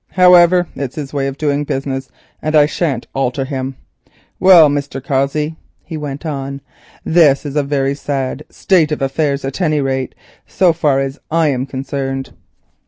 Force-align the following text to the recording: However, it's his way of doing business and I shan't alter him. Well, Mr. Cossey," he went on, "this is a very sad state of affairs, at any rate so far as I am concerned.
However, 0.13 0.65
it's 0.75 0.95
his 0.95 1.13
way 1.13 1.27
of 1.27 1.37
doing 1.37 1.63
business 1.63 2.09
and 2.41 2.55
I 2.55 2.65
shan't 2.65 3.05
alter 3.13 3.45
him. 3.45 3.75
Well, 4.39 4.67
Mr. 4.67 4.99
Cossey," 4.99 5.57
he 5.83 5.95
went 5.95 6.25
on, 6.25 6.61
"this 7.05 7.45
is 7.45 7.55
a 7.55 7.61
very 7.61 7.93
sad 7.93 8.41
state 8.49 8.91
of 8.91 9.03
affairs, 9.03 9.45
at 9.45 9.61
any 9.61 9.79
rate 9.79 10.15
so 10.47 10.73
far 10.73 10.99
as 11.01 11.19
I 11.29 11.49
am 11.49 11.67
concerned. 11.67 12.33